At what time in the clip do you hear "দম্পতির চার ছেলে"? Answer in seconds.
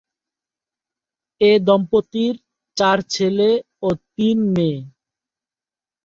1.67-3.49